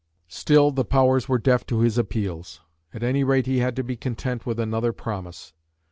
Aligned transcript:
Still 0.29 0.71
the 0.71 0.83
powers 0.83 1.29
were 1.29 1.37
deaf 1.37 1.63
to 1.67 1.81
his 1.81 1.95
appeals; 1.95 2.59
at 2.91 3.03
any 3.03 3.23
rate 3.23 3.45
he 3.45 3.59
had 3.59 3.75
to 3.75 3.83
be 3.83 3.95
content 3.95 4.47
with 4.47 4.59
another 4.59 4.93
promise. 4.93 5.53